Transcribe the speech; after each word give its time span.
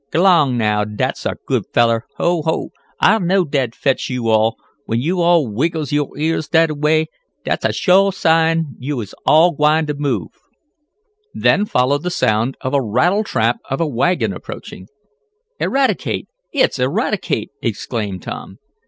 G'lang, 0.11 0.57
now, 0.57 0.83
dat's 0.83 1.27
a 1.27 1.35
good 1.45 1.61
feller. 1.75 2.05
Ho! 2.17 2.41
Ho! 2.41 2.71
I 2.99 3.19
knowed 3.19 3.51
dat'd 3.51 3.75
fetch 3.75 4.09
yo' 4.09 4.29
all. 4.29 4.55
When 4.87 4.99
yo' 4.99 5.19
all 5.21 5.45
wiggles 5.45 5.91
yo' 5.91 6.09
ears 6.17 6.47
dat 6.47 6.71
a 6.71 6.73
way, 6.73 7.05
dat's 7.45 7.65
a 7.65 7.71
suah 7.71 8.09
sign 8.11 8.75
yo' 8.79 9.03
all 9.27 9.51
is 9.51 9.55
gwine 9.57 9.85
t' 9.85 9.93
move." 9.93 10.29
Then 11.35 11.67
followed 11.67 12.01
the 12.01 12.09
sound 12.09 12.57
of 12.61 12.73
a 12.73 12.81
rattletrap 12.81 13.57
of 13.69 13.79
a 13.79 13.85
wagon 13.85 14.33
approaching. 14.33 14.87
"Eradicate! 15.59 16.27
It's 16.51 16.79
Eradicate!" 16.79 17.51
exclaimed 17.61 18.23
Tom. 18.23 18.57